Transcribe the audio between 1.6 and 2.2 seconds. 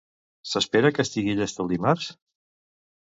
el dimarts?